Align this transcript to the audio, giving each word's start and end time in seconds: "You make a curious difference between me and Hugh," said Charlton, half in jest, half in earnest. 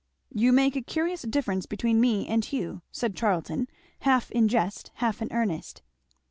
"You 0.33 0.51
make 0.51 0.75
a 0.75 0.81
curious 0.81 1.21
difference 1.21 1.67
between 1.67 2.01
me 2.01 2.27
and 2.27 2.43
Hugh," 2.43 2.81
said 2.91 3.15
Charlton, 3.15 3.67
half 3.99 4.31
in 4.31 4.47
jest, 4.47 4.89
half 4.95 5.21
in 5.21 5.31
earnest. 5.31 5.83